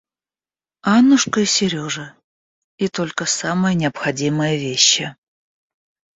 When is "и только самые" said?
2.79-3.75